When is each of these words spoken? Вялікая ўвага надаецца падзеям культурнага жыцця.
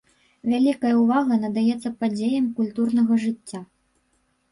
Вялікая 0.51 0.93
ўвага 1.01 1.33
надаецца 1.43 1.91
падзеям 1.99 2.47
культурнага 2.61 3.13
жыцця. 3.27 3.61